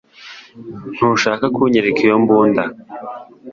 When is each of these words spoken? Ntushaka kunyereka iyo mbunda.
Ntushaka 0.95 1.45
kunyereka 1.55 1.99
iyo 2.05 2.17
mbunda. 2.23 2.63